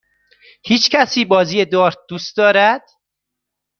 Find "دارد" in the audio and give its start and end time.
2.37-2.85